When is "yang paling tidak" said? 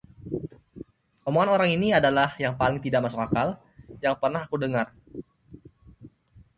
2.43-3.01